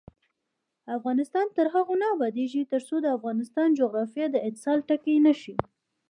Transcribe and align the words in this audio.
افغانستان 0.97 1.45
تر 1.57 1.65
هغو 1.75 1.95
نه 2.01 2.07
ابادیږي، 2.15 2.61
ترڅو 2.73 2.95
د 3.01 3.07
افغانستان 3.17 3.67
جغرافیه 3.79 4.27
د 4.31 4.37
اتصال 4.47 4.79
ټکی 4.89 5.15
نشي. 5.27 5.55